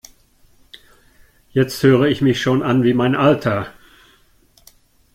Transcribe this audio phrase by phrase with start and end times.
[1.51, 3.71] Jetzt höre ich mich schon an wie mein Alter!